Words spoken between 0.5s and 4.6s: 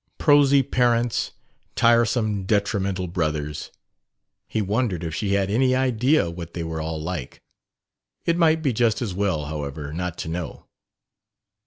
parents; tiresome, detrimental brothers... He